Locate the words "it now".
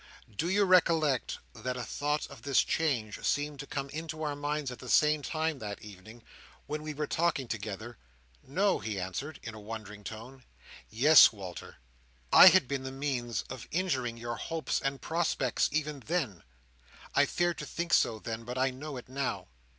18.97-19.49